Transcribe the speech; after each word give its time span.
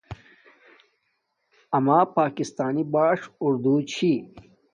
اما 1.77 1.99
پاکستانݵ 2.15 2.81
باݽ 2.93 3.19
اورو 3.41 3.75
چھی 3.91 4.11